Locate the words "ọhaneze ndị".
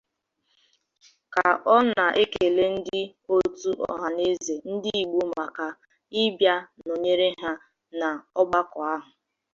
3.91-4.89